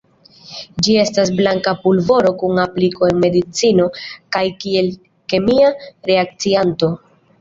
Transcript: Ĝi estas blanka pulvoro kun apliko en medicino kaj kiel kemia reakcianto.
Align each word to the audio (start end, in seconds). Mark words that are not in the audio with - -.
Ĝi 0.85 0.93
estas 1.01 1.31
blanka 1.39 1.73
pulvoro 1.83 2.31
kun 2.43 2.63
apliko 2.63 3.09
en 3.11 3.21
medicino 3.25 3.85
kaj 4.37 4.45
kiel 4.65 4.91
kemia 5.35 5.71
reakcianto. 6.13 6.91